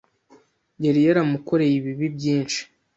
Yari 0.85 0.99
yaramukoreye 1.07 1.73
ibibi 1.79 2.07
byinshi. 2.15 2.61